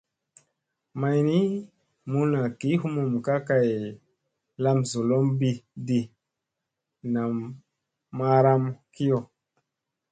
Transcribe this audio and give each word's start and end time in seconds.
May 0.99 1.17
ni, 1.27 1.39
mulla 2.11 2.41
gi 2.59 2.71
humum 2.81 3.11
ka 3.25 3.35
kay 3.47 3.69
lamzolomɓi 4.63 5.49
ɗi, 5.85 5.99
nam 7.13 7.33
maaram 8.17 8.63
kiyo. 8.93 9.19